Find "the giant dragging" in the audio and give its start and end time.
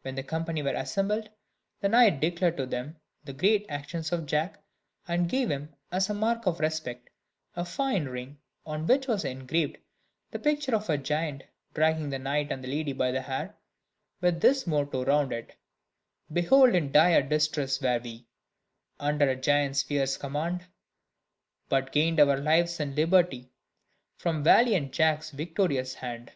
10.86-12.08